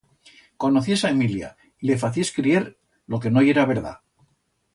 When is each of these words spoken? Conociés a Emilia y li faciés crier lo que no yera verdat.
Conociés 0.63 1.03
a 1.03 1.11
Emilia 1.15 1.49
y 1.67 1.89
li 1.91 1.99
faciés 2.05 2.33
crier 2.39 2.65
lo 3.15 3.21
que 3.27 3.35
no 3.37 3.45
yera 3.51 3.69
verdat. 3.75 4.03